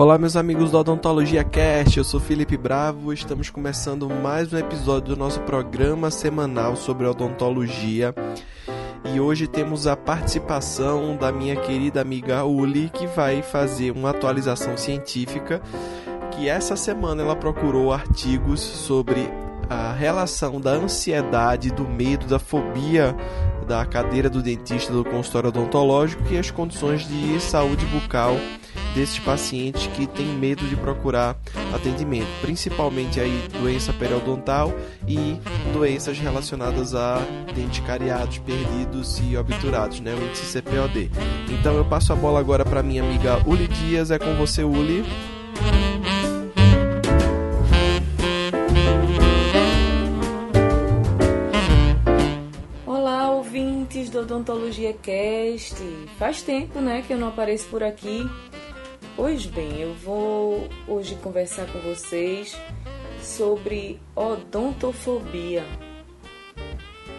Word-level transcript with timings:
Olá, 0.00 0.16
meus 0.16 0.34
amigos 0.34 0.70
do 0.70 0.78
Odontologia 0.78 1.44
Cast, 1.44 1.98
eu 1.98 2.04
sou 2.04 2.18
Felipe 2.18 2.56
Bravo. 2.56 3.12
Estamos 3.12 3.50
começando 3.50 4.08
mais 4.08 4.50
um 4.50 4.56
episódio 4.56 5.14
do 5.14 5.16
nosso 5.18 5.40
programa 5.40 6.10
semanal 6.10 6.74
sobre 6.74 7.06
odontologia. 7.06 8.14
E 9.12 9.20
hoje 9.20 9.46
temos 9.46 9.86
a 9.86 9.94
participação 9.94 11.18
da 11.18 11.30
minha 11.30 11.54
querida 11.54 12.00
amiga 12.00 12.42
Uli, 12.46 12.88
que 12.88 13.06
vai 13.08 13.42
fazer 13.42 13.90
uma 13.90 14.08
atualização 14.08 14.74
científica. 14.74 15.60
Que 16.30 16.48
essa 16.48 16.76
semana 16.76 17.22
ela 17.22 17.36
procurou 17.36 17.92
artigos 17.92 18.60
sobre 18.60 19.30
a 19.68 19.92
relação 19.92 20.58
da 20.58 20.70
ansiedade, 20.70 21.70
do 21.70 21.86
medo, 21.86 22.24
da 22.24 22.38
fobia 22.38 23.14
da 23.68 23.84
cadeira 23.84 24.30
do 24.30 24.42
dentista 24.42 24.92
do 24.92 25.04
consultório 25.04 25.50
odontológico 25.50 26.22
e 26.28 26.38
as 26.38 26.50
condições 26.50 27.06
de 27.06 27.38
saúde 27.38 27.84
bucal 27.86 28.34
desses 28.94 29.18
pacientes 29.18 29.86
que 29.88 30.06
têm 30.06 30.26
medo 30.26 30.66
de 30.66 30.76
procurar 30.76 31.36
atendimento, 31.74 32.28
principalmente 32.40 33.20
aí 33.20 33.48
doença 33.60 33.92
periodontal 33.92 34.72
e 35.06 35.38
doenças 35.72 36.18
relacionadas 36.18 36.94
a 36.94 37.18
dentes 37.54 37.80
cariados, 37.84 38.38
perdidos 38.38 39.20
e 39.20 39.36
obturados, 39.36 40.00
né, 40.00 40.14
o 40.14 40.24
índice 40.24 40.60
CPOD. 40.60 41.10
Então 41.48 41.74
eu 41.74 41.84
passo 41.84 42.12
a 42.12 42.16
bola 42.16 42.40
agora 42.40 42.64
para 42.64 42.82
minha 42.82 43.02
amiga 43.02 43.40
Uli 43.46 43.68
Dias, 43.68 44.10
é 44.10 44.18
com 44.18 44.34
você 44.34 44.62
Uli. 44.64 45.04
Odontologia 54.30 54.92
Cast. 54.92 55.76
Faz 56.18 56.40
tempo, 56.42 56.80
né, 56.80 57.02
que 57.04 57.12
eu 57.12 57.18
não 57.18 57.28
apareço 57.28 57.66
por 57.66 57.82
aqui. 57.82 58.28
Pois 59.16 59.44
bem, 59.44 59.80
eu 59.80 59.92
vou 59.94 60.68
hoje 60.86 61.16
conversar 61.16 61.66
com 61.66 61.80
vocês 61.80 62.56
sobre 63.20 64.00
odontofobia. 64.14 65.64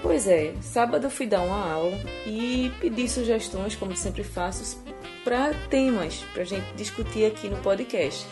Pois 0.02 0.26
é, 0.28 0.54
sábado 0.62 1.06
eu 1.06 1.12
fui 1.12 1.28
dar 1.28 1.42
uma 1.42 1.72
aula 1.72 1.98
e 2.26 2.72
pedi 2.80 3.08
sugestões, 3.08 3.76
como 3.76 3.96
sempre 3.96 4.24
faço, 4.24 4.82
para 5.24 5.54
temas 5.70 6.24
para 6.34 6.42
a 6.42 6.46
gente 6.46 6.74
discutir 6.76 7.26
aqui 7.26 7.50
no 7.50 7.58
podcast. 7.58 8.26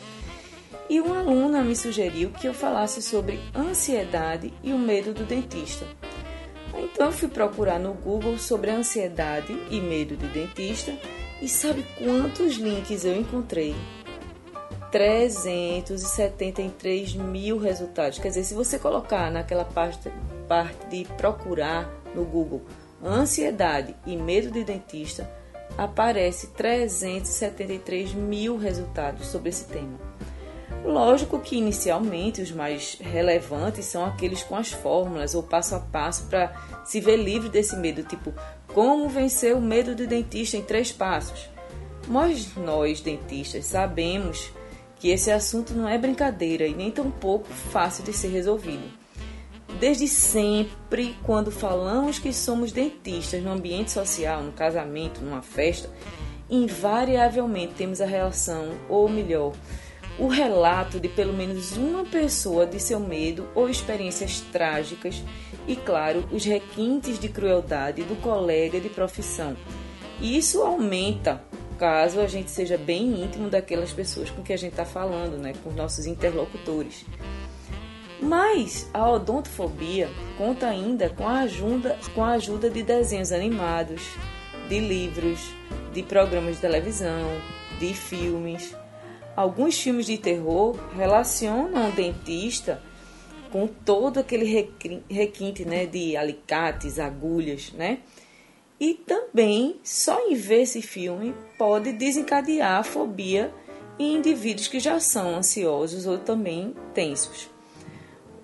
E 0.90 1.00
uma 1.00 1.20
aluna 1.20 1.62
me 1.62 1.76
sugeriu 1.76 2.32
que 2.32 2.48
eu 2.48 2.54
falasse 2.54 3.02
sobre 3.02 3.40
ansiedade 3.56 4.52
e 4.64 4.74
o 4.74 4.80
medo 4.80 5.14
do 5.14 5.24
dentista. 5.26 5.86
Então 6.76 7.08
eu 7.08 7.12
fui 7.12 7.28
procurar 7.28 7.78
no 7.78 7.94
Google 7.94 8.40
sobre 8.40 8.72
ansiedade 8.72 9.56
e 9.70 9.80
medo 9.80 10.16
de 10.16 10.28
dentista 10.28 10.98
e 11.42 11.48
sabe 11.48 11.86
quantos 11.98 12.56
links 12.56 13.06
eu 13.06 13.16
encontrei? 13.16 13.74
373 14.92 17.16
mil 17.16 17.58
resultados. 17.60 18.20
Quer 18.20 18.28
dizer, 18.30 18.44
se 18.44 18.54
você 18.54 18.78
colocar 18.80 19.32
naquela 19.32 19.66
parte, 19.66 20.12
parte 20.48 20.88
de 20.88 21.06
procurar 21.16 21.90
no 22.14 22.26
Google 22.26 22.62
ansiedade 23.04 23.96
e 24.06 24.16
medo 24.18 24.52
de 24.52 24.64
dentista, 24.64 25.30
aparece 25.78 26.48
373 26.48 28.14
mil 28.14 28.58
resultados 28.58 29.28
sobre 29.28 29.50
esse 29.50 29.66
tema. 29.66 29.98
Lógico 30.84 31.40
que 31.40 31.58
inicialmente 31.58 32.42
os 32.42 32.52
mais 32.52 32.98
relevantes 33.00 33.86
são 33.86 34.06
aqueles 34.06 34.44
com 34.44 34.56
as 34.56 34.72
fórmulas 34.72 35.36
ou 35.36 35.44
passo 35.44 35.76
a 35.76 35.80
passo 35.80 36.26
para 36.28 36.54
se 36.86 37.00
ver 37.00 37.18
livre 37.18 37.50
desse 37.50 37.76
medo, 37.76 38.04
tipo 38.04 38.34
como 38.80 39.10
vencer 39.10 39.54
o 39.54 39.60
medo 39.60 39.94
do 39.94 40.08
dentista 40.08 40.56
em 40.56 40.62
três 40.62 40.90
passos. 40.90 41.50
Mas 42.08 42.56
nós, 42.56 43.02
dentistas, 43.02 43.66
sabemos 43.66 44.54
que 44.96 45.10
esse 45.10 45.30
assunto 45.30 45.74
não 45.74 45.86
é 45.86 45.98
brincadeira 45.98 46.66
e 46.66 46.74
nem 46.74 46.90
pouco 46.90 47.50
fácil 47.50 48.06
de 48.06 48.14
ser 48.14 48.30
resolvido. 48.30 48.90
Desde 49.82 50.08
sempre, 50.08 51.14
quando 51.24 51.52
falamos 51.52 52.20
que 52.20 52.32
somos 52.32 52.72
dentistas 52.72 53.44
no 53.44 53.52
ambiente 53.52 53.92
social, 53.92 54.42
no 54.42 54.54
casamento, 54.54 55.20
numa 55.20 55.42
festa, 55.42 55.90
invariavelmente 56.50 57.74
temos 57.74 58.00
a 58.00 58.06
relação, 58.06 58.70
ou 58.88 59.10
melhor, 59.10 59.52
o 60.20 60.28
relato 60.28 61.00
de 61.00 61.08
pelo 61.08 61.34
menos 61.34 61.78
uma 61.78 62.04
pessoa 62.04 62.66
de 62.66 62.80
seu 62.80 63.00
medo 63.00 63.48
ou 63.56 63.70
experiências 63.70 64.42
trágicas 64.52 65.24
e, 65.66 65.76
claro, 65.78 66.28
os 66.32 66.44
requintes 66.44 67.18
de 67.18 67.30
crueldade 67.30 68.04
do 68.04 68.16
colega 68.22 68.80
de 68.82 68.90
profissão. 68.90 69.56
E 70.20 70.38
isso 70.38 70.62
aumenta 70.62 71.42
caso 71.78 72.20
a 72.20 72.28
gente 72.28 72.52
seja 72.52 72.78
bem 72.78 73.24
íntimo 73.24 73.50
daquelas 73.50 73.94
pessoas 73.94 74.30
com 74.30 74.44
que 74.44 74.52
a 74.52 74.58
gente 74.58 74.72
está 74.72 74.84
falando, 74.84 75.38
né, 75.38 75.54
com 75.64 75.70
os 75.70 75.76
nossos 75.76 76.06
interlocutores. 76.06 77.06
Mas 78.22 78.90
a 78.94 79.10
odontofobia 79.10 80.10
conta 80.38 80.68
ainda 80.68 81.10
com 81.10 81.26
a 81.26 81.40
ajuda, 81.40 81.98
com 82.14 82.22
a 82.22 82.32
ajuda 82.32 82.70
de 82.70 82.84
desenhos 82.84 83.32
animados, 83.32 84.02
de 84.68 84.78
livros, 84.78 85.40
de 85.94 86.04
programas 86.04 86.56
de 86.56 86.62
televisão, 86.62 87.30
de 87.80 87.94
filmes 87.94 88.76
Alguns 89.36 89.80
filmes 89.80 90.06
de 90.06 90.18
terror 90.18 90.78
relacionam 90.96 91.90
o 91.90 91.92
dentista 91.92 92.82
com 93.52 93.68
todo 93.68 94.20
aquele 94.20 94.46
requinte 95.10 95.66
né, 95.66 95.86
de 95.86 96.16
alicates, 96.16 97.00
agulhas, 97.00 97.72
né? 97.74 98.00
E 98.80 98.94
também, 98.94 99.80
só 99.84 100.30
em 100.30 100.36
ver 100.36 100.62
esse 100.62 100.82
filme, 100.82 101.36
pode 101.58 101.92
desencadear 101.92 102.80
a 102.80 102.84
fobia 102.84 103.54
em 103.98 104.16
indivíduos 104.16 104.70
que 104.70 104.80
já 104.80 105.00
são 105.00 105.36
ansiosos 105.36 106.06
ou 106.06 106.18
também 106.18 106.74
tensos. 106.94 107.50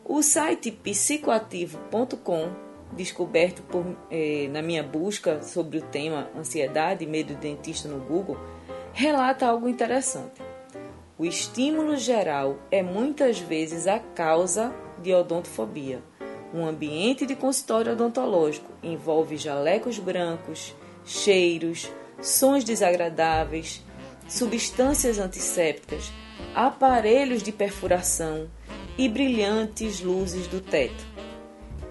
O 0.03 0.21
site 0.21 0.71
psicoativo.com, 0.71 2.49
descoberto 2.91 3.63
por, 3.63 3.85
eh, 4.11 4.49
na 4.51 4.61
minha 4.61 4.83
busca 4.83 5.41
sobre 5.41 5.77
o 5.77 5.81
tema 5.81 6.29
ansiedade 6.35 7.05
e 7.05 7.07
medo 7.07 7.33
de 7.33 7.39
dentista 7.39 7.87
no 7.87 7.99
Google, 8.01 8.37
relata 8.91 9.47
algo 9.47 9.69
interessante. 9.69 10.41
O 11.17 11.23
estímulo 11.23 11.95
geral 11.95 12.57
é 12.69 12.83
muitas 12.83 13.39
vezes 13.39 13.87
a 13.87 13.99
causa 13.99 14.75
de 15.01 15.13
odontofobia. 15.13 16.03
Um 16.53 16.65
ambiente 16.65 17.25
de 17.25 17.37
consultório 17.37 17.93
odontológico 17.93 18.69
envolve 18.83 19.37
jalecos 19.37 19.97
brancos, 19.97 20.75
cheiros, 21.05 21.89
sons 22.21 22.65
desagradáveis, 22.65 23.81
substâncias 24.27 25.17
antissépticas, 25.17 26.11
aparelhos 26.53 27.41
de 27.41 27.53
perfuração 27.53 28.49
e 28.97 29.07
brilhantes 29.07 30.01
luzes 30.01 30.47
do 30.47 30.59
teto. 30.59 31.05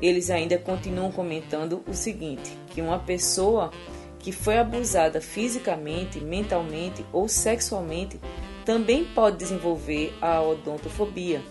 Eles 0.02 0.28
ainda 0.28 0.58
continuam 0.58 1.10
comentando 1.10 1.82
o 1.88 1.94
seguinte: 1.94 2.58
que 2.68 2.82
uma 2.82 2.98
pessoa 2.98 3.72
que 4.18 4.32
foi 4.32 4.58
abusada 4.58 5.18
fisicamente, 5.18 6.20
mentalmente 6.20 7.02
ou 7.10 7.26
sexualmente 7.26 8.20
também 8.64 9.04
pode 9.04 9.36
desenvolver 9.36 10.16
a 10.20 10.41
odontofobia. 10.41 11.42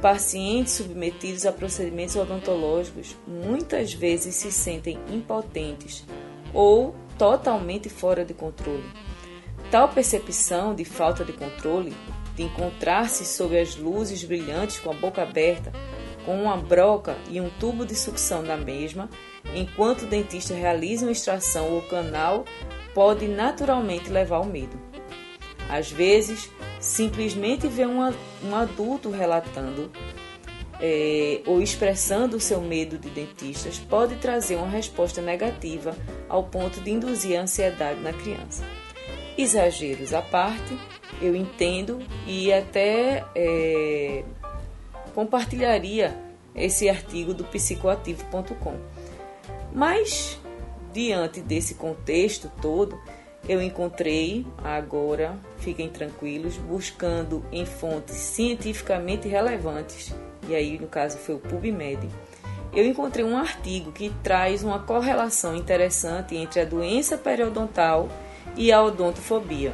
Pacientes 0.00 0.74
submetidos 0.74 1.44
a 1.44 1.52
procedimentos 1.52 2.16
odontológicos 2.16 3.16
muitas 3.26 3.92
vezes 3.92 4.34
se 4.34 4.50
sentem 4.50 4.98
impotentes 5.10 6.06
ou 6.54 6.94
totalmente 7.18 7.90
fora 7.90 8.24
de 8.24 8.32
controle. 8.32 8.84
Tal 9.70 9.88
percepção 9.88 10.74
de 10.74 10.84
falta 10.84 11.24
de 11.24 11.32
controle, 11.32 11.94
de 12.34 12.44
encontrar-se 12.44 13.24
sob 13.26 13.58
as 13.58 13.76
luzes 13.76 14.24
brilhantes 14.24 14.78
com 14.78 14.90
a 14.90 14.94
boca 14.94 15.22
aberta, 15.22 15.70
com 16.24 16.42
uma 16.42 16.56
broca 16.56 17.16
e 17.28 17.40
um 17.40 17.50
tubo 17.60 17.84
de 17.84 17.94
sucção 17.94 18.42
na 18.42 18.56
mesma, 18.56 19.10
enquanto 19.54 20.02
o 20.02 20.06
dentista 20.06 20.54
realiza 20.54 21.04
uma 21.04 21.12
extração 21.12 21.70
ou 21.72 21.82
canal, 21.82 22.44
pode 22.94 23.28
naturalmente 23.28 24.10
levar 24.10 24.36
ao 24.36 24.46
medo. 24.46 24.89
Às 25.70 25.90
vezes, 25.90 26.50
simplesmente 26.80 27.68
ver 27.68 27.86
um, 27.86 28.02
adulto 28.54 29.08
relatando 29.08 29.90
é, 30.80 31.42
ou 31.46 31.62
expressando 31.62 32.36
o 32.36 32.40
seu 32.40 32.60
medo 32.60 32.98
de 32.98 33.08
dentistas 33.10 33.78
pode 33.78 34.16
trazer 34.16 34.56
uma 34.56 34.68
resposta 34.68 35.22
negativa 35.22 35.94
ao 36.28 36.44
ponto 36.44 36.80
de 36.80 36.90
induzir 36.90 37.38
a 37.38 37.42
ansiedade 37.42 38.00
na 38.00 38.12
criança. 38.12 38.64
Exageros 39.38 40.12
à 40.12 40.20
parte, 40.20 40.76
eu 41.22 41.36
entendo 41.36 42.00
e 42.26 42.52
até 42.52 43.24
é, 43.34 44.24
compartilharia 45.14 46.16
esse 46.54 46.88
artigo 46.88 47.32
do 47.32 47.44
psicoativo.com. 47.44 48.76
Mas, 49.72 50.36
diante 50.92 51.40
desse 51.40 51.74
contexto 51.74 52.50
todo, 52.60 53.00
eu 53.48 53.60
encontrei 53.60 54.46
agora, 54.62 55.36
fiquem 55.58 55.88
tranquilos, 55.88 56.56
buscando 56.56 57.44
em 57.50 57.64
fontes 57.64 58.16
cientificamente 58.16 59.28
relevantes, 59.28 60.14
e 60.48 60.54
aí 60.54 60.78
no 60.78 60.86
caso 60.86 61.18
foi 61.18 61.34
o 61.34 61.38
PubMed. 61.38 62.08
Eu 62.72 62.86
encontrei 62.86 63.24
um 63.24 63.36
artigo 63.36 63.90
que 63.90 64.10
traz 64.22 64.62
uma 64.62 64.78
correlação 64.78 65.56
interessante 65.56 66.36
entre 66.36 66.60
a 66.60 66.64
doença 66.64 67.18
periodontal 67.18 68.08
e 68.56 68.70
a 68.70 68.82
odontofobia. 68.82 69.72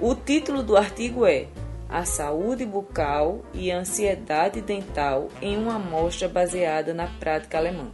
O 0.00 0.14
título 0.14 0.62
do 0.62 0.76
artigo 0.76 1.26
é 1.26 1.46
A 1.88 2.04
saúde 2.04 2.64
bucal 2.64 3.42
e 3.52 3.70
a 3.70 3.78
ansiedade 3.78 4.62
dental 4.62 5.28
em 5.42 5.56
uma 5.58 5.76
amostra 5.76 6.28
baseada 6.28 6.94
na 6.94 7.06
prática 7.06 7.58
alemã. 7.58 7.90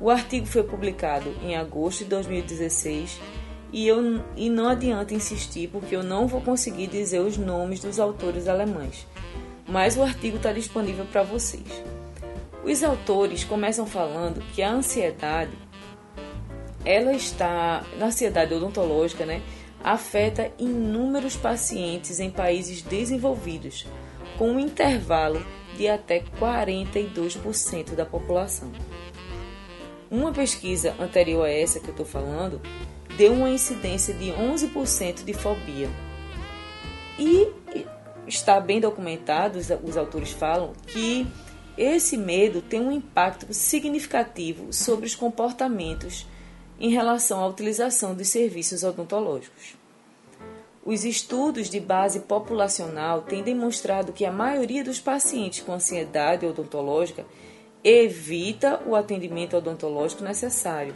O 0.00 0.08
artigo 0.10 0.46
foi 0.46 0.62
publicado 0.62 1.34
em 1.42 1.56
agosto 1.56 2.04
de 2.04 2.10
2016 2.10 3.20
e, 3.72 3.88
eu, 3.88 4.22
e 4.36 4.48
não 4.48 4.68
adianta 4.68 5.14
insistir 5.14 5.68
porque 5.68 5.96
eu 5.96 6.02
não 6.02 6.26
vou 6.26 6.40
conseguir 6.40 6.86
dizer 6.86 7.20
os 7.20 7.36
nomes 7.36 7.80
dos 7.80 7.98
autores 7.98 8.46
alemães, 8.46 9.06
mas 9.66 9.96
o 9.96 10.02
artigo 10.02 10.36
está 10.36 10.52
disponível 10.52 11.04
para 11.06 11.22
vocês. 11.22 11.82
Os 12.64 12.82
autores 12.82 13.44
começam 13.44 13.86
falando 13.86 14.42
que 14.54 14.62
a 14.62 14.72
ansiedade, 14.72 15.52
ela 16.84 17.12
está, 17.12 17.84
na 17.98 18.06
ansiedade 18.06 18.54
odontológica, 18.54 19.26
né, 19.26 19.42
afeta 19.82 20.50
inúmeros 20.58 21.36
pacientes 21.36 22.20
em 22.20 22.30
países 22.30 22.80
desenvolvidos, 22.80 23.86
com 24.38 24.52
um 24.52 24.58
intervalo 24.58 25.44
de 25.76 25.88
até 25.88 26.22
42% 26.40 27.94
da 27.94 28.06
população. 28.06 28.72
Uma 30.10 30.32
pesquisa 30.32 30.94
anterior 30.98 31.44
a 31.44 31.50
essa 31.50 31.80
que 31.80 31.88
eu 31.88 31.90
estou 31.90 32.06
falando 32.06 32.60
deu 33.16 33.32
uma 33.32 33.50
incidência 33.50 34.12
de 34.14 34.30
11% 34.30 35.24
de 35.24 35.32
fobia. 35.32 35.88
E 37.18 37.48
está 38.26 38.60
bem 38.60 38.80
documentado, 38.80 39.58
os 39.58 39.96
autores 39.96 40.32
falam, 40.32 40.72
que 40.86 41.26
esse 41.76 42.16
medo 42.16 42.62
tem 42.62 42.80
um 42.80 42.92
impacto 42.92 43.52
significativo 43.52 44.72
sobre 44.72 45.06
os 45.06 45.14
comportamentos 45.14 46.26
em 46.78 46.90
relação 46.90 47.40
à 47.40 47.46
utilização 47.46 48.14
dos 48.14 48.28
serviços 48.28 48.82
odontológicos. 48.82 49.76
Os 50.84 51.04
estudos 51.04 51.70
de 51.70 51.80
base 51.80 52.20
populacional 52.20 53.22
têm 53.22 53.42
demonstrado 53.42 54.12
que 54.12 54.24
a 54.24 54.32
maioria 54.32 54.84
dos 54.84 55.00
pacientes 55.00 55.60
com 55.60 55.72
ansiedade 55.72 56.44
odontológica 56.44 57.24
evita 57.82 58.82
o 58.86 58.94
atendimento 58.94 59.56
odontológico 59.56 60.22
necessário, 60.22 60.94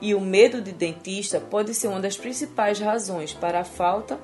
e 0.00 0.14
o 0.14 0.20
medo 0.20 0.60
de 0.60 0.72
dentista 0.72 1.40
pode 1.40 1.74
ser 1.74 1.88
uma 1.88 2.00
das 2.00 2.16
principais 2.16 2.78
razões 2.78 3.32
para 3.32 3.60
a 3.60 3.64
falta 3.64 4.18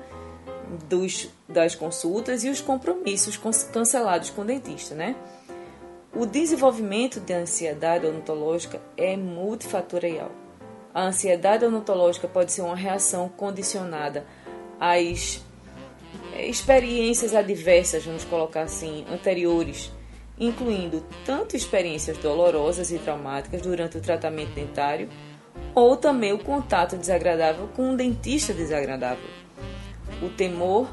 dos, 0.87 1.29
das 1.47 1.75
consultas 1.75 2.43
e 2.43 2.49
os 2.49 2.61
compromissos 2.61 3.39
cancelados 3.71 4.29
com 4.29 4.41
o 4.41 4.45
dentista, 4.45 4.95
né? 4.95 5.15
O 6.13 6.25
desenvolvimento 6.25 7.19
de 7.19 7.33
ansiedade 7.33 8.05
odontológica 8.05 8.81
é 8.95 9.17
multifatorial. 9.17 10.31
A 10.93 11.03
ansiedade 11.07 11.65
odontológica 11.65 12.25
pode 12.25 12.53
ser 12.53 12.61
uma 12.61 12.75
reação 12.75 13.27
condicionada 13.27 14.25
às 14.79 15.43
eh, 16.33 16.47
experiências 16.47 17.35
adversas, 17.35 18.05
vamos 18.05 18.23
colocar 18.23 18.61
assim, 18.61 19.05
anteriores, 19.11 19.91
incluindo 20.39 21.03
tanto 21.25 21.57
experiências 21.57 22.17
dolorosas 22.17 22.91
e 22.91 22.97
traumáticas 22.97 23.61
durante 23.61 23.97
o 23.97 24.01
tratamento 24.01 24.53
dentário, 24.53 25.09
ou 25.73 25.97
também 25.97 26.31
o 26.31 26.39
contato 26.39 26.97
desagradável 26.97 27.67
com 27.75 27.91
um 27.91 27.95
dentista 27.95 28.53
desagradável. 28.53 29.29
O 30.21 30.29
temor 30.29 30.87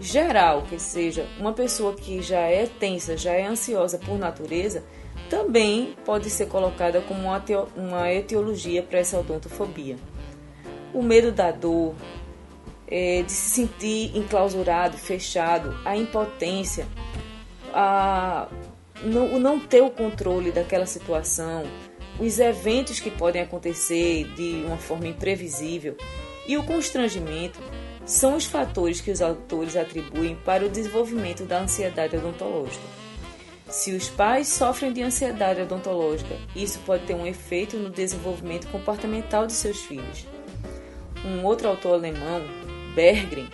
geral, 0.00 0.62
que 0.62 0.78
seja 0.78 1.26
uma 1.38 1.52
pessoa 1.52 1.94
que 1.94 2.22
já 2.22 2.40
é 2.40 2.66
tensa, 2.66 3.16
já 3.16 3.32
é 3.32 3.46
ansiosa 3.46 3.98
por 3.98 4.18
natureza, 4.18 4.84
também 5.28 5.94
pode 6.04 6.30
ser 6.30 6.46
colocada 6.46 7.00
como 7.02 7.28
uma, 7.76 8.12
etiologia 8.12 8.82
para 8.82 8.98
essa 8.98 9.18
odontofobia. 9.18 9.96
O 10.94 11.02
medo 11.02 11.32
da 11.32 11.50
dor, 11.50 11.94
é, 12.86 13.22
de 13.22 13.32
se 13.32 13.50
sentir 13.50 14.16
enclausurado, 14.16 14.96
fechado, 14.96 15.74
a 15.84 15.96
impotência, 15.96 16.86
a, 17.74 18.48
o 19.02 19.38
não 19.38 19.60
ter 19.60 19.82
o 19.82 19.90
controle 19.90 20.50
daquela 20.50 20.86
situação, 20.86 21.64
os 22.18 22.38
eventos 22.38 23.00
que 23.00 23.10
podem 23.10 23.42
acontecer 23.42 24.24
de 24.34 24.64
uma 24.66 24.76
forma 24.76 25.06
imprevisível 25.06 25.96
e 26.46 26.56
o 26.56 26.64
constrangimento 26.64 27.60
são 28.04 28.36
os 28.36 28.46
fatores 28.46 29.00
que 29.00 29.10
os 29.10 29.20
autores 29.20 29.76
atribuem 29.76 30.34
para 30.44 30.64
o 30.64 30.68
desenvolvimento 30.68 31.44
da 31.44 31.60
ansiedade 31.60 32.16
odontológica. 32.16 32.84
Se 33.68 33.92
os 33.92 34.08
pais 34.08 34.48
sofrem 34.48 34.92
de 34.92 35.02
ansiedade 35.02 35.60
odontológica, 35.60 36.34
isso 36.56 36.78
pode 36.86 37.04
ter 37.04 37.14
um 37.14 37.26
efeito 37.26 37.76
no 37.76 37.90
desenvolvimento 37.90 38.66
comportamental 38.68 39.46
de 39.46 39.52
seus 39.52 39.82
filhos. 39.82 40.26
Um 41.22 41.44
outro 41.44 41.68
autor 41.68 41.94
alemão, 41.94 42.40
Berggren, 42.94 43.48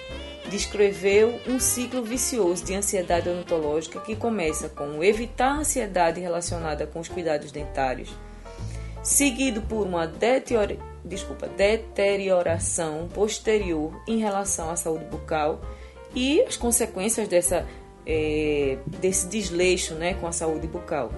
descreveu 0.49 1.41
um 1.49 1.59
ciclo 1.59 2.01
vicioso 2.03 2.65
de 2.65 2.75
ansiedade 2.75 3.29
odontológica 3.29 3.99
que 3.99 4.15
começa 4.15 4.69
com 4.69 5.03
evitar 5.03 5.49
a 5.49 5.59
ansiedade 5.59 6.21
relacionada 6.21 6.87
com 6.87 7.01
os 7.01 7.09
cuidados 7.09 7.51
dentários, 7.51 8.15
seguido 9.05 9.63
por 9.63 9.87
uma 9.87 10.07
deterioração 10.07 10.95
desculpa, 11.05 11.47
deterioração 11.47 13.09
posterior 13.13 13.93
em 14.09 14.19
relação 14.19 14.71
à 14.71 14.77
saúde 14.77 15.05
bucal 15.05 15.61
e 16.15 16.41
as 16.43 16.57
consequências 16.57 17.29
dessa, 17.29 17.67
é, 18.07 18.79
desse 18.87 19.29
desleixo 19.29 19.95
né, 19.95 20.15
com 20.15 20.27
a 20.27 20.33
saúde 20.33 20.67
bucal. 20.67 21.13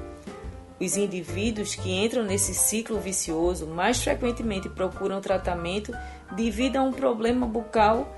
Os 0.78 0.96
indivíduos 0.96 1.74
que 1.74 1.90
entram 1.90 2.22
nesse 2.22 2.52
ciclo 2.52 2.98
vicioso 2.98 3.66
mais 3.66 4.02
frequentemente 4.02 4.68
procuram 4.68 5.20
tratamento 5.20 5.92
devido 6.34 6.76
a 6.76 6.82
um 6.82 6.92
problema 6.92 7.46
bucal 7.46 8.14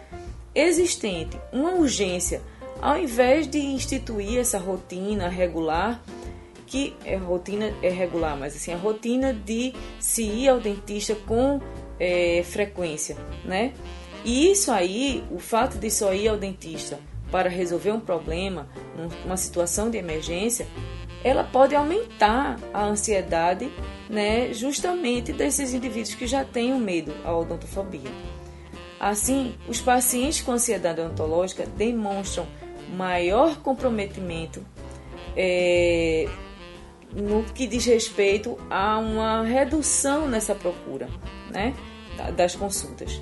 existente, 0.55 1.39
uma 1.53 1.73
urgência, 1.73 2.43
ao 2.81 2.99
invés 2.99 3.47
de 3.47 3.59
instituir 3.59 4.39
essa 4.39 4.59
rotina 4.59 5.29
regular 5.29 6.03
que 6.69 6.95
é 7.05 7.17
rotina 7.17 7.73
é 7.83 7.89
regular, 7.89 8.37
mas 8.37 8.55
assim 8.55 8.73
a 8.73 8.77
rotina 8.77 9.33
de 9.33 9.73
se 9.99 10.23
ir 10.23 10.49
ao 10.49 10.61
dentista 10.61 11.15
com 11.15 11.61
é, 11.99 12.43
frequência, 12.45 13.17
né? 13.45 13.73
E 14.25 14.51
isso 14.51 14.71
aí, 14.71 15.25
o 15.31 15.39
fato 15.39 15.79
de 15.79 15.91
só 15.91 16.13
ir 16.13 16.29
ao 16.29 16.37
dentista 16.37 16.99
para 17.31 17.49
resolver 17.49 17.93
um 17.93 18.01
problema, 18.01 18.69
uma 19.25 19.37
situação 19.37 19.91
de 19.91 19.97
emergência, 19.97 20.67
ela 21.25 21.45
pode 21.45 21.75
aumentar 21.75 22.59
a 22.73 22.85
ansiedade, 22.85 23.71
né, 24.09 24.53
justamente 24.53 25.33
desses 25.33 25.75
indivíduos 25.75 26.15
que 26.15 26.27
já 26.27 26.45
têm 26.45 26.73
o 26.73 26.79
medo 26.79 27.15
à 27.25 27.37
odontofobia. 27.37 28.11
Assim, 29.01 29.55
os 29.69 29.81
pacientes 29.81 30.41
com 30.41 30.53
ansiedade 30.53 31.01
odontológica 31.01 31.67
demonstram 31.67 32.47
maior 32.97 33.59
comprometimento 33.59 34.65
é, 35.37 36.29
no 37.13 37.43
que 37.45 37.67
diz 37.67 37.85
respeito 37.85 38.59
a 38.71 38.99
uma 38.99 39.43
redução 39.43 40.29
nessa 40.29 40.55
procura 40.55 41.09
né, 41.51 41.75
das 42.37 42.55
consultas. 42.55 43.21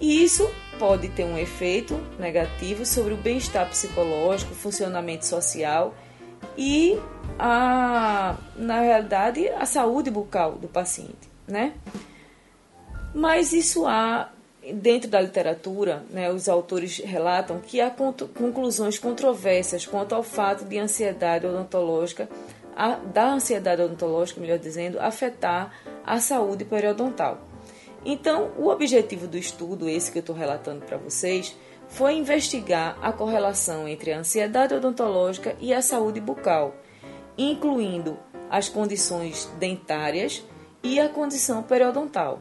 E 0.00 0.22
isso 0.22 0.50
pode 0.78 1.08
ter 1.08 1.24
um 1.24 1.38
efeito 1.38 1.94
negativo 2.18 2.84
sobre 2.84 3.14
o 3.14 3.16
bem-estar 3.16 3.68
psicológico, 3.68 4.54
funcionamento 4.54 5.24
social 5.24 5.94
e, 6.58 6.98
a, 7.38 8.36
na 8.56 8.80
realidade, 8.80 9.48
a 9.50 9.64
saúde 9.64 10.10
bucal 10.10 10.52
do 10.52 10.66
paciente. 10.66 11.30
Né? 11.46 11.74
Mas 13.14 13.52
isso 13.52 13.86
há, 13.86 14.30
dentro 14.74 15.08
da 15.08 15.20
literatura, 15.20 16.02
né, 16.10 16.32
os 16.32 16.48
autores 16.48 16.98
relatam 16.98 17.60
que 17.60 17.80
há 17.80 17.90
conclusões 17.90 18.98
controversas 18.98 19.86
quanto 19.86 20.14
ao 20.14 20.22
fato 20.22 20.64
de 20.64 20.78
ansiedade 20.78 21.46
odontológica 21.46 22.28
a, 22.76 22.96
da 22.96 23.32
ansiedade 23.32 23.82
odontológica, 23.82 24.40
melhor 24.40 24.58
dizendo, 24.58 25.00
afetar 25.00 25.72
a 26.04 26.18
saúde 26.18 26.64
periodontal. 26.64 27.40
Então, 28.04 28.50
o 28.58 28.68
objetivo 28.68 29.28
do 29.28 29.38
estudo, 29.38 29.88
esse 29.88 30.10
que 30.10 30.18
eu 30.18 30.20
estou 30.20 30.34
relatando 30.34 30.84
para 30.84 30.96
vocês, 30.96 31.56
foi 31.88 32.14
investigar 32.14 32.98
a 33.00 33.12
correlação 33.12 33.86
entre 33.86 34.12
a 34.12 34.18
ansiedade 34.18 34.74
odontológica 34.74 35.56
e 35.60 35.72
a 35.72 35.82
saúde 35.82 36.20
bucal, 36.20 36.74
incluindo 37.36 38.18
as 38.50 38.68
condições 38.68 39.50
dentárias 39.58 40.44
e 40.82 40.98
a 40.98 41.08
condição 41.08 41.62
periodontal. 41.62 42.40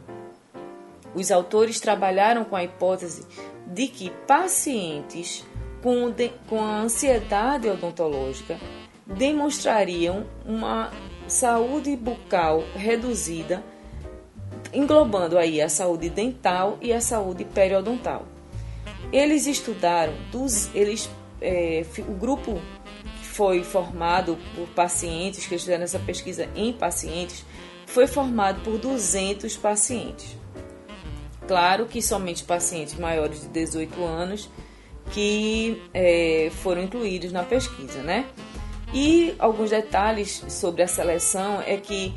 Os 1.13 1.31
autores 1.31 1.79
trabalharam 1.79 2.45
com 2.45 2.55
a 2.55 2.63
hipótese 2.63 3.27
de 3.67 3.87
que 3.87 4.09
pacientes 4.25 5.45
com, 5.83 6.09
de, 6.09 6.29
com 6.47 6.61
a 6.61 6.79
ansiedade 6.79 7.67
odontológica 7.67 8.57
demonstrariam 9.17 10.25
uma 10.45 10.91
saúde 11.27 11.95
bucal 11.95 12.63
reduzida, 12.75 13.63
englobando 14.73 15.37
aí 15.37 15.61
a 15.61 15.69
saúde 15.69 16.09
dental 16.09 16.77
e 16.81 16.91
a 16.93 17.01
saúde 17.01 17.45
periodontal. 17.45 18.25
Eles 19.11 19.47
estudaram, 19.47 20.13
dos, 20.31 20.73
eles, 20.73 21.09
é, 21.41 21.85
o 22.07 22.13
grupo 22.13 22.59
foi 23.21 23.63
formado 23.63 24.37
por 24.55 24.67
pacientes 24.69 25.45
que 25.45 25.57
fizeram 25.57 25.83
essa 25.83 25.99
pesquisa 25.99 26.49
em 26.55 26.73
pacientes, 26.73 27.45
foi 27.85 28.07
formado 28.07 28.61
por 28.61 28.77
200 28.77 29.57
pacientes. 29.57 30.37
Claro 31.47 31.85
que 31.85 32.01
somente 32.01 32.43
pacientes 32.43 32.95
maiores 32.95 33.41
de 33.41 33.47
18 33.49 34.03
anos 34.03 34.49
que 35.11 35.81
é, 35.93 36.49
foram 36.61 36.83
incluídos 36.83 37.31
na 37.31 37.43
pesquisa, 37.43 38.01
né? 38.01 38.25
E 38.93 39.33
alguns 39.39 39.69
detalhes 39.69 40.43
sobre 40.49 40.83
a 40.83 40.87
seleção 40.87 41.61
é 41.61 41.77
que 41.77 42.13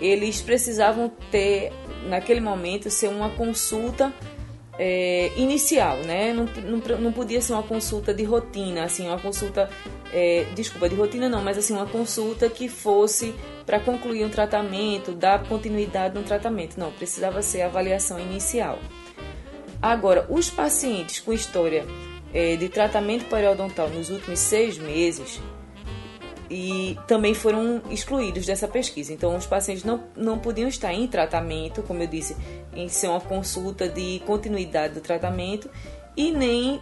eles 0.00 0.40
precisavam 0.40 1.10
ter, 1.30 1.72
naquele 2.08 2.40
momento, 2.40 2.90
ser 2.90 3.08
uma 3.08 3.30
consulta 3.30 4.12
é, 4.78 5.30
inicial, 5.36 5.98
né? 5.98 6.32
Não, 6.32 6.46
não, 6.46 6.98
não, 6.98 7.12
podia 7.12 7.40
ser 7.42 7.52
uma 7.52 7.62
consulta 7.62 8.14
de 8.14 8.24
rotina, 8.24 8.84
assim, 8.84 9.06
uma 9.06 9.18
consulta, 9.18 9.68
é, 10.10 10.46
desculpa, 10.54 10.88
de 10.88 10.94
rotina 10.94 11.28
não, 11.28 11.42
mas 11.42 11.58
assim, 11.58 11.74
uma 11.74 11.86
consulta 11.86 12.48
que 12.48 12.66
fosse 12.66 13.34
para 13.66 13.78
concluir 13.78 14.24
um 14.24 14.30
tratamento, 14.30 15.12
dar 15.12 15.44
continuidade 15.46 16.14
no 16.14 16.22
tratamento. 16.22 16.78
Não, 16.78 16.90
precisava 16.92 17.42
ser 17.42 17.60
avaliação 17.60 18.18
inicial. 18.18 18.78
Agora, 19.82 20.26
os 20.30 20.48
pacientes 20.48 21.20
com 21.20 21.32
história 21.32 21.84
é, 22.32 22.56
de 22.56 22.68
tratamento 22.70 23.26
periodontal 23.26 23.90
nos 23.90 24.08
últimos 24.08 24.38
seis 24.38 24.78
meses, 24.78 25.40
e 26.50 26.98
também 27.06 27.32
foram 27.32 27.80
excluídos 27.90 28.44
dessa 28.44 28.66
pesquisa. 28.66 29.12
Então, 29.12 29.36
os 29.36 29.46
pacientes 29.46 29.84
não, 29.84 30.02
não 30.16 30.36
podiam 30.36 30.68
estar 30.68 30.92
em 30.92 31.06
tratamento, 31.06 31.80
como 31.84 32.02
eu 32.02 32.08
disse, 32.08 32.36
em 32.74 32.88
ser 32.88 33.06
uma 33.06 33.20
consulta 33.20 33.88
de 33.88 34.20
continuidade 34.26 34.94
do 34.94 35.00
tratamento 35.00 35.70
e 36.16 36.32
nem 36.32 36.80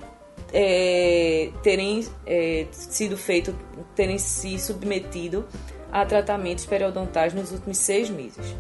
é, 0.53 1.51
terem 1.63 2.07
é, 2.27 2.67
sido 2.73 3.19
feito, 3.19 3.55
terem 3.95 4.17
se 4.17 4.59
submetido 4.59 5.47
a 5.93 6.07
tratamentos 6.07 6.65
periodontais 6.65 7.35
nos 7.35 7.53
últimos 7.53 7.77
seis 7.77 8.09
meses. 8.09 8.55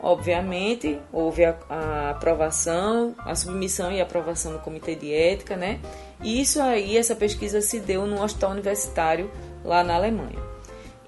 Obviamente, 0.00 0.98
houve 1.12 1.44
a, 1.44 1.56
a, 1.68 2.10
aprovação, 2.10 3.14
a 3.18 3.34
submissão 3.34 3.90
e 3.90 4.00
aprovação 4.00 4.52
no 4.52 4.60
comitê 4.60 4.94
de 4.94 5.12
ética, 5.12 5.56
né? 5.56 5.80
E 6.22 6.40
isso 6.40 6.62
aí, 6.62 6.96
essa 6.96 7.16
pesquisa 7.16 7.60
se 7.60 7.80
deu 7.80 8.06
no 8.06 8.22
hospital 8.22 8.52
universitário 8.52 9.30
lá 9.68 9.84
na 9.84 9.94
Alemanha. 9.94 10.38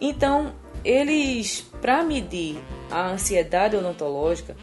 Então, 0.00 0.52
eles, 0.84 1.66
para 1.80 2.04
medir 2.04 2.56
a 2.90 3.08
ansiedade 3.08 3.74
odontológica, 3.76 4.54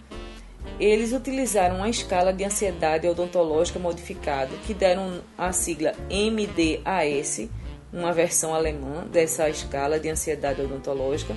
eles 0.80 1.12
utilizaram 1.12 1.78
uma 1.78 1.90
escala 1.90 2.32
de 2.32 2.44
ansiedade 2.44 3.08
odontológica 3.08 3.80
modificada, 3.80 4.52
que 4.66 4.74
deram 4.74 5.22
a 5.36 5.52
sigla 5.52 5.94
MDAS, 6.10 7.50
uma 7.92 8.14
versão 8.14 8.54
alemã 8.54 9.08
dessa 9.08 9.50
escala 9.50 10.00
de 10.00 10.10
ansiedade 10.10 10.62
odontológica. 10.62 11.36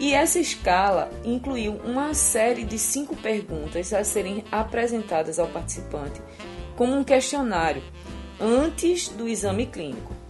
E 0.00 0.12
essa 0.12 0.40
escala 0.40 1.08
incluiu 1.24 1.74
uma 1.84 2.14
série 2.14 2.64
de 2.64 2.78
cinco 2.78 3.14
perguntas 3.14 3.92
a 3.92 4.02
serem 4.02 4.42
apresentadas 4.50 5.38
ao 5.38 5.46
participante, 5.46 6.20
como 6.74 6.96
um 6.96 7.04
questionário 7.04 7.82
antes 8.40 9.08
do 9.08 9.28
exame 9.28 9.66
clínico. 9.66 10.23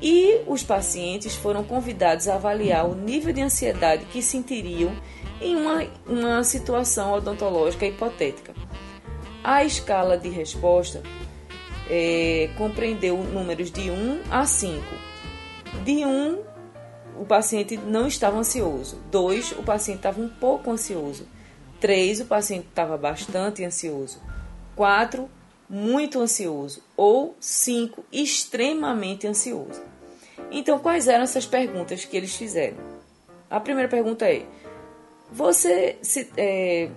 E 0.00 0.42
os 0.46 0.62
pacientes 0.62 1.34
foram 1.34 1.64
convidados 1.64 2.28
a 2.28 2.36
avaliar 2.36 2.88
o 2.88 2.94
nível 2.94 3.32
de 3.32 3.42
ansiedade 3.42 4.04
que 4.06 4.22
sentiriam 4.22 4.92
em 5.40 5.56
uma, 5.56 5.86
uma 6.06 6.44
situação 6.44 7.12
odontológica 7.12 7.86
hipotética. 7.86 8.54
A 9.42 9.64
escala 9.64 10.16
de 10.16 10.28
resposta 10.28 11.02
é, 11.88 12.50
compreendeu 12.56 13.16
números 13.16 13.70
de 13.70 13.90
1 13.90 14.22
a 14.30 14.44
5. 14.44 14.84
De 15.84 16.04
1, 16.04 16.38
o 17.18 17.24
paciente 17.24 17.76
não 17.76 18.06
estava 18.06 18.38
ansioso. 18.38 19.00
2, 19.10 19.52
o 19.52 19.62
paciente 19.62 19.98
estava 19.98 20.20
um 20.20 20.28
pouco 20.28 20.70
ansioso. 20.70 21.26
3, 21.80 22.20
o 22.20 22.24
paciente 22.26 22.66
estava 22.68 22.96
bastante 22.96 23.64
ansioso. 23.64 24.20
4, 24.76 25.28
muito 25.68 26.20
ansioso. 26.20 26.82
Ou 26.96 27.36
5, 27.40 28.04
extremamente 28.10 29.26
ansioso. 29.26 29.82
Então, 30.50 30.78
quais 30.78 31.08
eram 31.08 31.24
essas 31.24 31.46
perguntas 31.46 32.04
que 32.04 32.16
eles 32.16 32.34
fizeram? 32.34 32.78
A 33.50 33.60
primeira 33.60 33.88
pergunta 33.88 34.26
é: 34.26 34.46
você 35.30 35.98
se, 36.02 36.30
é, 36.36 36.90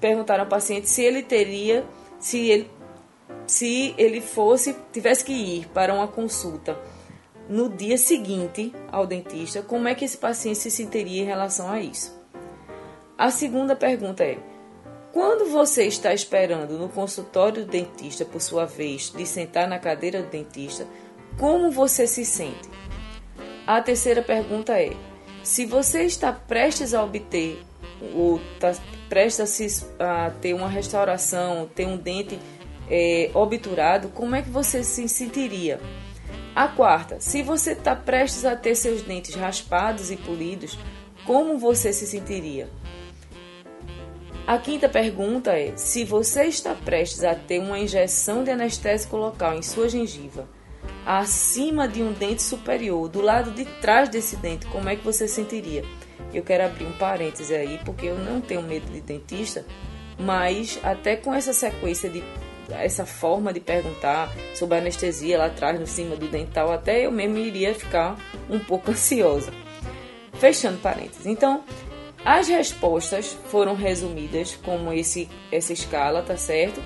perguntaram 0.00 0.44
ao 0.44 0.48
paciente 0.48 0.88
se 0.88 1.02
ele 1.02 1.22
teria, 1.22 1.84
se 2.18 2.48
ele, 2.48 2.70
se 3.46 3.94
ele 3.96 4.20
fosse, 4.20 4.76
tivesse 4.92 5.24
que 5.24 5.32
ir 5.32 5.68
para 5.68 5.94
uma 5.94 6.08
consulta 6.08 6.78
no 7.48 7.68
dia 7.68 7.98
seguinte 7.98 8.72
ao 8.92 9.06
dentista, 9.06 9.62
como 9.62 9.88
é 9.88 9.94
que 9.94 10.04
esse 10.04 10.16
paciente 10.16 10.58
se 10.58 10.70
sentiria 10.70 11.22
em 11.22 11.26
relação 11.26 11.70
a 11.70 11.80
isso? 11.80 12.18
A 13.18 13.30
segunda 13.30 13.76
pergunta 13.76 14.24
é: 14.24 14.38
quando 15.12 15.50
você 15.50 15.84
está 15.84 16.14
esperando 16.14 16.78
no 16.78 16.88
consultório 16.88 17.64
do 17.64 17.70
dentista, 17.70 18.24
por 18.24 18.40
sua 18.40 18.64
vez, 18.64 19.10
de 19.10 19.26
sentar 19.26 19.66
na 19.66 19.78
cadeira 19.78 20.22
do 20.22 20.30
dentista, 20.30 20.86
como 21.38 21.70
você 21.70 22.06
se 22.06 22.24
sente? 22.24 22.68
A 23.66 23.80
terceira 23.80 24.22
pergunta 24.22 24.80
é: 24.80 24.92
se 25.42 25.66
você 25.66 26.04
está 26.04 26.32
prestes 26.32 26.94
a 26.94 27.02
obter 27.02 27.60
ou 28.14 28.40
está 28.54 28.74
prestes 29.08 29.86
a, 29.98 30.30
ter 30.40 30.54
uma 30.54 30.68
restauração, 30.68 31.68
ter 31.74 31.86
um 31.86 31.96
dente 31.96 32.38
é, 32.88 33.30
obturado, 33.34 34.08
como 34.10 34.34
é 34.36 34.42
que 34.42 34.50
você 34.50 34.84
se 34.84 35.08
sentiria? 35.08 35.80
A 36.54 36.68
quarta, 36.68 37.20
se 37.20 37.42
você 37.42 37.72
está 37.72 37.94
prestes 37.94 38.44
a 38.44 38.56
ter 38.56 38.74
seus 38.74 39.02
dentes 39.02 39.34
raspados 39.34 40.10
e 40.10 40.16
polidos, 40.16 40.76
como 41.24 41.58
você 41.58 41.92
se 41.92 42.06
sentiria? 42.06 42.68
A 44.46 44.58
quinta 44.58 44.88
pergunta 44.88 45.52
é: 45.52 45.76
se 45.76 46.04
você 46.04 46.44
está 46.44 46.74
prestes 46.74 47.24
a 47.24 47.34
ter 47.34 47.58
uma 47.60 47.78
injeção 47.78 48.42
de 48.42 48.50
anestésico 48.50 49.16
local 49.16 49.54
em 49.54 49.62
sua 49.62 49.88
gengiva, 49.88 50.48
acima 51.04 51.86
de 51.86 52.02
um 52.02 52.12
dente 52.12 52.42
superior, 52.42 53.08
do 53.08 53.20
lado 53.20 53.50
de 53.50 53.64
trás 53.64 54.08
desse 54.08 54.36
dente, 54.36 54.66
como 54.66 54.88
é 54.88 54.96
que 54.96 55.04
você 55.04 55.26
sentiria? 55.28 55.84
Eu 56.32 56.42
quero 56.42 56.64
abrir 56.64 56.84
um 56.84 56.92
parêntese 56.92 57.54
aí, 57.54 57.80
porque 57.84 58.06
eu 58.06 58.16
não 58.18 58.40
tenho 58.40 58.62
medo 58.62 58.90
de 58.90 59.00
dentista, 59.00 59.64
mas 60.18 60.78
até 60.82 61.16
com 61.16 61.34
essa 61.34 61.52
sequência 61.52 62.08
de 62.08 62.22
essa 62.70 63.04
forma 63.04 63.52
de 63.52 63.58
perguntar 63.58 64.32
sobre 64.54 64.78
anestesia 64.78 65.38
lá 65.38 65.46
atrás, 65.46 65.78
no 65.78 65.86
cima 65.86 66.14
do 66.14 66.28
dental, 66.28 66.70
até 66.72 67.04
eu 67.04 67.10
mesmo 67.10 67.36
iria 67.36 67.74
ficar 67.74 68.16
um 68.48 68.58
pouco 68.58 68.90
ansiosa. 68.92 69.52
Fechando 70.34 70.78
parênteses. 70.78 71.26
Então, 71.26 71.64
as 72.24 72.48
respostas 72.48 73.36
foram 73.46 73.74
resumidas 73.74 74.54
como 74.56 74.92
esse, 74.92 75.28
essa 75.50 75.72
escala, 75.72 76.22
tá 76.22 76.36
certo? 76.36 76.82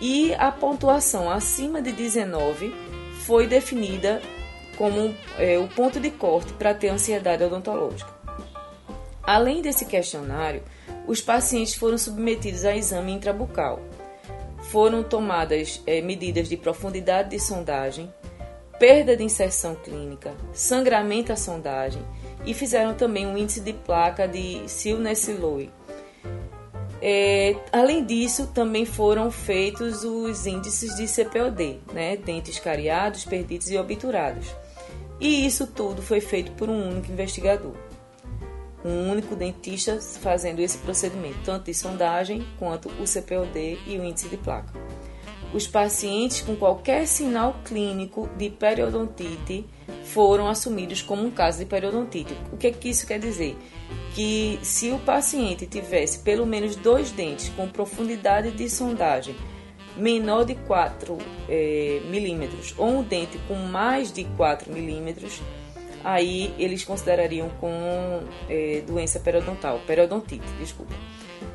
E 0.00 0.34
a 0.34 0.52
pontuação 0.52 1.30
acima 1.30 1.80
de 1.80 1.92
19 1.92 2.74
foi 3.24 3.46
definida 3.46 4.20
como 4.76 5.14
é, 5.38 5.58
o 5.58 5.66
ponto 5.68 5.98
de 5.98 6.10
corte 6.10 6.52
para 6.52 6.74
ter 6.74 6.88
ansiedade 6.88 7.42
odontológica. 7.42 8.14
Além 9.22 9.62
desse 9.62 9.86
questionário, 9.86 10.62
os 11.06 11.20
pacientes 11.20 11.74
foram 11.74 11.96
submetidos 11.96 12.64
a 12.64 12.76
exame 12.76 13.12
intrabucal. 13.12 13.80
Foram 14.70 15.02
tomadas 15.02 15.82
é, 15.86 16.02
medidas 16.02 16.48
de 16.48 16.56
profundidade 16.56 17.30
de 17.30 17.40
sondagem, 17.40 18.12
perda 18.78 19.16
de 19.16 19.24
inserção 19.24 19.74
clínica, 19.74 20.34
sangramento 20.52 21.32
à 21.32 21.36
sondagem 21.36 22.02
e 22.44 22.52
fizeram 22.54 22.94
também 22.94 23.26
um 23.26 23.36
índice 23.36 23.60
de 23.60 23.72
placa 23.72 24.26
de 24.26 24.62
Silnesiloe 24.66 25.70
é, 27.00 27.54
além 27.72 28.04
disso, 28.04 28.46
também 28.48 28.84
foram 28.84 29.30
feitos 29.30 30.02
os 30.02 30.46
índices 30.46 30.96
de 30.96 31.06
CPOD, 31.06 31.80
né, 31.92 32.16
dentes 32.16 32.58
cariados, 32.58 33.24
perdidos 33.24 33.70
e 33.70 33.76
obturados. 33.76 34.46
E 35.20 35.46
isso 35.46 35.66
tudo 35.66 36.02
foi 36.02 36.20
feito 36.20 36.52
por 36.52 36.68
um 36.68 36.88
único 36.90 37.12
investigador, 37.12 37.74
um 38.84 39.10
único 39.10 39.36
dentista 39.36 40.00
fazendo 40.00 40.60
esse 40.60 40.78
procedimento, 40.78 41.38
tanto 41.44 41.66
de 41.66 41.74
sondagem 41.74 42.46
quanto 42.58 42.88
o 43.00 43.06
CPOD 43.06 43.78
e 43.86 43.98
o 43.98 44.04
índice 44.04 44.28
de 44.28 44.36
placa. 44.36 44.72
Os 45.54 45.66
pacientes 45.66 46.40
com 46.40 46.56
qualquer 46.56 47.06
sinal 47.06 47.56
clínico 47.64 48.28
de 48.36 48.50
periodontite 48.50 49.64
foram 50.06 50.48
assumidos 50.48 51.02
como 51.02 51.24
um 51.24 51.30
caso 51.30 51.58
de 51.58 51.66
periodontite. 51.66 52.34
O 52.52 52.56
que, 52.56 52.68
é 52.68 52.70
que 52.70 52.88
isso 52.88 53.06
quer 53.06 53.18
dizer? 53.18 53.56
Que 54.14 54.58
se 54.62 54.90
o 54.90 54.98
paciente 54.98 55.66
tivesse 55.66 56.20
pelo 56.20 56.46
menos 56.46 56.76
dois 56.76 57.10
dentes 57.10 57.50
com 57.50 57.68
profundidade 57.68 58.50
de 58.52 58.70
sondagem 58.70 59.36
menor 59.96 60.44
de 60.44 60.54
4 60.54 61.16
é, 61.48 62.00
milímetros 62.08 62.74
ou 62.76 62.88
um 62.98 63.02
dente 63.02 63.38
com 63.48 63.54
mais 63.54 64.12
de 64.12 64.24
4 64.36 64.72
milímetros, 64.72 65.40
aí 66.04 66.54
eles 66.58 66.84
considerariam 66.84 67.48
com 67.60 68.22
é, 68.48 68.82
doença 68.86 69.18
periodontal, 69.18 69.80
periodontite, 69.86 70.46
desculpa. 70.60 70.94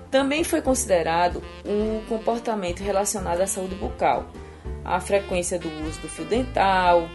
Também 0.10 0.44
foi 0.44 0.62
considerado 0.62 1.42
o 1.64 2.04
comportamento 2.10 2.82
relacionado 2.82 3.40
à 3.42 3.48
saúde 3.48 3.76
bucal, 3.76 4.30
a 4.84 5.00
frequência 5.00 5.58
do 5.58 5.70
uso 5.88 6.02
do 6.02 6.10
fio 6.10 6.26
dental, 6.26 7.08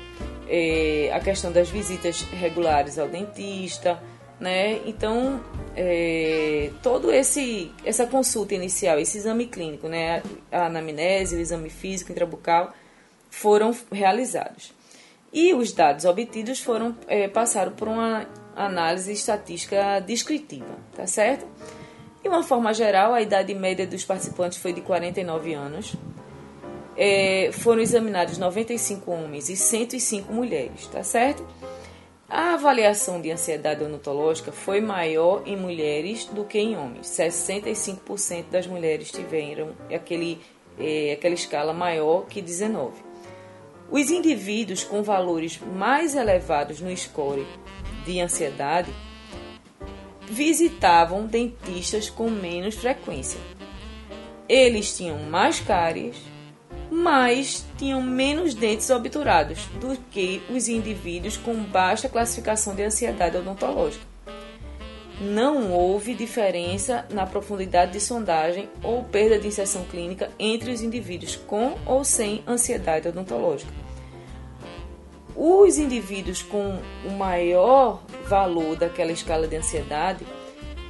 é, 0.49 1.11
a 1.13 1.21
questão 1.21 1.53
das 1.53 1.69
visitas 1.69 2.23
regulares 2.23 2.99
ao 2.99 3.09
dentista, 3.09 4.01
né? 4.39 4.81
Então, 4.87 5.41
é, 5.75 6.71
todo 6.83 7.11
esse 7.13 7.73
essa 7.85 8.07
consulta 8.07 8.55
inicial, 8.55 8.99
esse 8.99 9.19
exame 9.19 9.47
clínico, 9.47 9.89
né? 9.89 10.23
A 10.53 10.67
anamnese, 10.67 11.37
o 11.37 11.41
exame 11.41 11.71
físico 11.71 12.13
intrabucal, 12.13 12.73
foram 13.31 13.75
realizados. 13.91 14.73
E 15.33 15.53
os 15.55 15.73
dados 15.73 16.05
obtidos 16.05 16.61
foram 16.61 16.97
é, 17.09 17.29
passaram 17.29 17.73
por 17.73 17.89
uma 17.89 18.27
análise 18.55 19.13
estatística 19.13 20.01
descritiva, 20.01 20.79
tá 20.95 21.07
certo? 21.07 21.47
De 22.23 22.29
uma 22.29 22.43
forma 22.43 22.73
geral, 22.73 23.15
a 23.15 23.23
idade 23.23 23.55
média 23.55 23.87
dos 23.87 24.05
participantes 24.05 24.59
foi 24.59 24.73
de 24.73 24.81
49 24.81 25.55
anos. 25.55 25.95
É, 26.97 27.51
foram 27.53 27.83
examinados 27.83 28.39
95 28.39 29.11
homens 29.11 29.49
e 29.49 29.57
105 29.57 30.33
mulheres, 30.33 30.87
tá 30.87 31.03
certo? 31.03 31.47
A 32.29 32.55
avaliação 32.55 33.21
de 33.21 33.31
ansiedade 33.31 33.85
onotológica 33.85 34.51
foi 34.51 34.81
maior 34.81 35.43
em 35.47 35.57
mulheres 35.57 36.25
do 36.25 36.45
que 36.45 36.59
em 36.59 36.77
homens. 36.77 37.07
65% 37.07 38.47
das 38.51 38.67
mulheres 38.67 39.13
tiveram 39.13 39.73
aquele, 39.95 40.41
é, 40.79 41.13
aquela 41.13 41.35
escala 41.35 41.73
maior 41.73 42.27
que 42.27 42.43
19. 42.43 42.95
Os 43.89 44.11
indivíduos 44.11 44.83
com 44.83 45.03
valores 45.05 45.61
mais 45.61 46.17
elevados 46.17 46.81
no 46.81 46.95
score 46.97 47.47
de 48.05 48.21
ansiedade 48.21 48.93
visitavam 50.29 51.27
dentistas 51.27 52.11
com 52.11 52.29
menos 52.29 52.75
frequência. 52.75 53.39
Eles 54.49 54.97
tinham 54.97 55.19
mais 55.31 55.61
cáries, 55.61 56.17
mas 56.91 57.65
tinham 57.77 58.03
menos 58.03 58.55
dentes 58.55 58.89
obturados 58.91 59.67
do 59.81 59.97
que 60.11 60.43
os 60.51 60.69
indivíduos 60.69 61.37
com 61.37 61.55
baixa 61.65 62.09
classificação 62.09 62.75
de 62.75 62.83
ansiedade 62.83 63.37
odontológica. 63.37 64.05
Não 65.21 65.73
houve 65.73 66.15
diferença 66.15 67.07
na 67.11 67.25
profundidade 67.25 67.93
de 67.93 68.01
sondagem 68.01 68.69
ou 68.83 69.03
perda 69.03 69.39
de 69.39 69.49
inserção 69.49 69.85
clínica 69.85 70.31
entre 70.39 70.71
os 70.71 70.83
indivíduos 70.83 71.37
com 71.37 71.79
ou 71.87 72.05
sem 72.05 72.43
ansiedade 72.47 73.09
odontológica. 73.09 73.73
Os 75.35 75.79
indivíduos 75.79 76.43
com 76.43 76.79
o 77.05 77.11
maior 77.11 78.03
valor 78.27 78.77
daquela 78.77 79.13
escala 79.13 79.47
de 79.47 79.57
ansiedade 79.57 80.27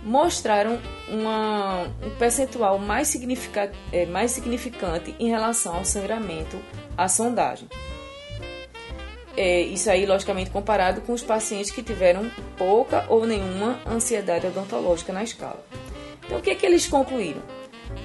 mostraram 0.06 0.78
uma, 1.08 1.82
um 2.00 2.10
percentual 2.16 2.78
mais, 2.78 3.08
significa, 3.08 3.72
é, 3.92 4.06
mais 4.06 4.30
significante 4.30 5.12
em 5.18 5.28
relação 5.28 5.74
ao 5.74 5.84
sangramento 5.84 6.56
à 6.96 7.08
sondagem. 7.08 7.68
É, 9.36 9.62
isso 9.62 9.90
aí, 9.90 10.06
logicamente, 10.06 10.50
comparado 10.50 11.00
com 11.00 11.12
os 11.12 11.24
pacientes 11.24 11.72
que 11.72 11.82
tiveram 11.82 12.30
pouca 12.56 13.04
ou 13.08 13.26
nenhuma 13.26 13.80
ansiedade 13.84 14.46
odontológica 14.46 15.12
na 15.12 15.24
escala. 15.24 15.62
Então, 16.24 16.38
o 16.38 16.40
que, 16.40 16.50
é 16.50 16.54
que 16.54 16.64
eles 16.64 16.86
concluíram? 16.86 17.42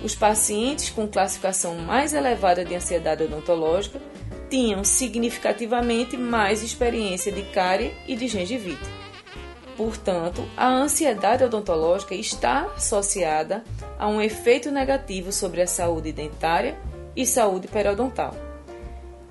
Os 0.04 0.16
pacientes 0.16 0.90
com 0.90 1.08
classificação 1.08 1.76
mais 1.76 2.14
elevada 2.14 2.66
de 2.66 2.74
ansiedade 2.74 3.24
odontológica 3.24 4.02
tinham 4.50 4.84
significativamente 4.84 6.18
mais 6.18 6.64
experiência 6.64 7.32
de 7.32 7.44
cárie 7.44 7.94
e 8.08 8.16
de 8.16 8.28
gengivite. 8.28 9.02
Portanto, 9.82 10.48
a 10.56 10.68
ansiedade 10.68 11.44
odontológica 11.44 12.14
está 12.14 12.68
associada 12.78 13.64
a 13.98 14.08
um 14.08 14.22
efeito 14.22 14.70
negativo 14.70 15.32
sobre 15.32 15.60
a 15.60 15.66
saúde 15.66 16.12
dentária 16.12 16.78
e 17.16 17.26
saúde 17.26 17.68
periodontal. 17.68 18.36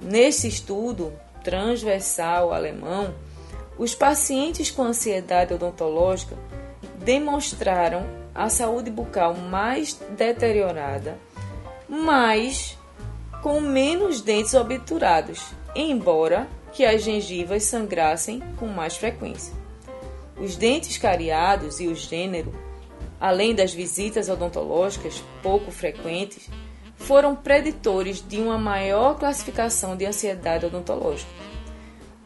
Nesse 0.02 0.48
estudo 0.48 1.12
transversal 1.44 2.52
alemão, 2.52 3.14
os 3.78 3.94
pacientes 3.94 4.72
com 4.72 4.82
ansiedade 4.82 5.54
odontológica 5.54 6.34
demonstraram 6.96 8.04
a 8.34 8.48
saúde 8.48 8.90
bucal 8.90 9.34
mais 9.34 10.00
deteriorada, 10.16 11.16
mas 11.88 12.76
com 13.40 13.60
menos 13.60 14.20
dentes 14.20 14.54
obturados, 14.54 15.52
embora 15.76 16.48
que 16.72 16.84
as 16.84 17.04
gengivas 17.04 17.62
sangrassem 17.62 18.42
com 18.58 18.66
mais 18.66 18.96
frequência. 18.96 19.59
Os 20.40 20.56
dentes 20.56 20.96
cariados 20.96 21.80
e 21.80 21.86
o 21.86 21.94
gênero, 21.94 22.54
além 23.20 23.54
das 23.54 23.74
visitas 23.74 24.30
odontológicas 24.30 25.22
pouco 25.42 25.70
frequentes, 25.70 26.48
foram 26.96 27.36
preditores 27.36 28.24
de 28.26 28.38
uma 28.38 28.56
maior 28.56 29.18
classificação 29.18 29.96
de 29.96 30.06
ansiedade 30.06 30.64
odontológica. 30.64 31.30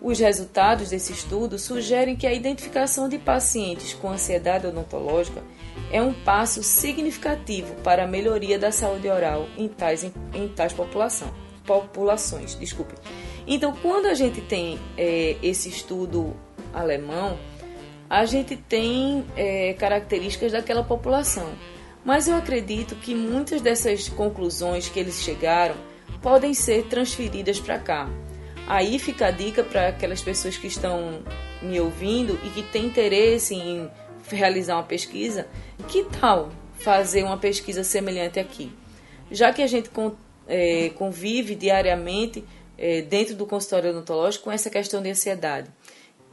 Os 0.00 0.18
resultados 0.18 0.90
desse 0.90 1.12
estudo 1.12 1.58
sugerem 1.58 2.14
que 2.14 2.26
a 2.26 2.32
identificação 2.32 3.08
de 3.08 3.18
pacientes 3.18 3.94
com 3.94 4.10
ansiedade 4.10 4.66
odontológica 4.66 5.42
é 5.90 6.02
um 6.02 6.12
passo 6.12 6.62
significativo 6.62 7.74
para 7.76 8.04
a 8.04 8.06
melhoria 8.06 8.58
da 8.58 8.70
saúde 8.70 9.08
oral 9.08 9.48
em 9.56 9.66
tais, 9.66 10.04
em 10.04 10.48
tais 10.48 10.72
população, 10.72 11.32
populações. 11.66 12.54
Desculpe. 12.54 12.94
Então, 13.46 13.74
quando 13.80 14.06
a 14.06 14.14
gente 14.14 14.40
tem 14.42 14.78
é, 14.96 15.36
esse 15.42 15.68
estudo 15.68 16.36
alemão, 16.72 17.38
a 18.14 18.26
gente 18.26 18.54
tem 18.54 19.24
é, 19.36 19.72
características 19.72 20.52
daquela 20.52 20.84
população. 20.84 21.52
Mas 22.04 22.28
eu 22.28 22.36
acredito 22.36 22.94
que 22.94 23.12
muitas 23.12 23.60
dessas 23.60 24.08
conclusões 24.08 24.88
que 24.88 25.00
eles 25.00 25.20
chegaram 25.20 25.74
podem 26.22 26.54
ser 26.54 26.84
transferidas 26.84 27.58
para 27.58 27.76
cá. 27.76 28.08
Aí 28.68 29.00
fica 29.00 29.26
a 29.26 29.30
dica 29.32 29.64
para 29.64 29.88
aquelas 29.88 30.22
pessoas 30.22 30.56
que 30.56 30.68
estão 30.68 31.24
me 31.60 31.80
ouvindo 31.80 32.38
e 32.44 32.50
que 32.50 32.62
têm 32.62 32.86
interesse 32.86 33.56
em 33.56 33.90
realizar 34.28 34.76
uma 34.76 34.84
pesquisa, 34.84 35.48
que 35.88 36.04
tal 36.04 36.52
fazer 36.78 37.24
uma 37.24 37.36
pesquisa 37.36 37.82
semelhante 37.82 38.38
aqui? 38.38 38.70
Já 39.28 39.52
que 39.52 39.60
a 39.60 39.66
gente 39.66 39.90
é, 40.46 40.90
convive 40.90 41.56
diariamente 41.56 42.44
é, 42.78 43.02
dentro 43.02 43.34
do 43.34 43.44
consultório 43.44 43.90
odontológico 43.90 44.44
com 44.44 44.52
essa 44.52 44.70
questão 44.70 45.02
de 45.02 45.10
ansiedade, 45.10 45.68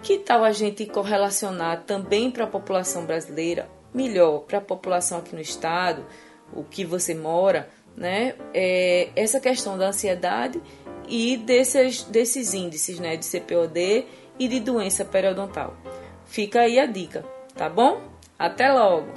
que 0.01 0.17
tal 0.17 0.43
a 0.43 0.51
gente 0.51 0.85
correlacionar 0.85 1.83
também 1.83 2.31
para 2.31 2.45
a 2.45 2.47
população 2.47 3.05
brasileira, 3.05 3.69
melhor, 3.93 4.39
para 4.39 4.57
a 4.57 4.61
população 4.61 5.19
aqui 5.19 5.35
no 5.35 5.41
estado, 5.41 6.05
o 6.53 6.63
que 6.63 6.83
você 6.83 7.13
mora, 7.13 7.69
né? 7.95 8.35
É, 8.53 9.09
essa 9.15 9.39
questão 9.39 9.77
da 9.77 9.87
ansiedade 9.87 10.61
e 11.07 11.37
desses, 11.37 12.03
desses 12.03 12.53
índices 12.53 12.99
né, 12.99 13.15
de 13.17 13.25
CPOD 13.25 14.05
e 14.39 14.47
de 14.47 14.59
doença 14.59 15.05
periodontal. 15.05 15.75
Fica 16.25 16.61
aí 16.61 16.79
a 16.79 16.85
dica 16.85 17.25
tá 17.55 17.69
bom? 17.69 18.01
Até 18.39 18.71
logo! 18.71 19.07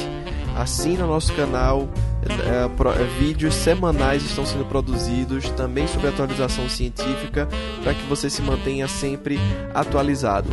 Assina 0.56 1.04
nosso 1.04 1.32
canal, 1.32 1.88
é, 2.22 2.66
é, 2.66 2.68
vídeos 3.18 3.54
semanais 3.54 4.22
estão 4.22 4.46
sendo 4.46 4.64
produzidos 4.66 5.50
também 5.50 5.88
sobre 5.88 6.06
atualização 6.06 6.68
científica 6.68 7.48
para 7.82 7.92
que 7.92 8.04
você 8.04 8.30
se 8.30 8.40
mantenha 8.40 8.86
sempre 8.86 9.36
atualizado. 9.74 10.48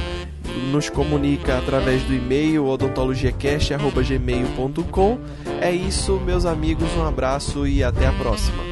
Nos 0.72 0.90
comunica 0.90 1.58
através 1.58 2.02
do 2.04 2.14
e-mail 2.14 2.66
odontologiacast.gmail.com. 2.66 5.20
É 5.62 5.72
isso, 5.72 6.20
meus 6.20 6.46
amigos, 6.46 6.90
um 6.98 7.06
abraço 7.06 7.68
e 7.68 7.84
até 7.84 8.08
a 8.08 8.14
próxima. 8.14 8.64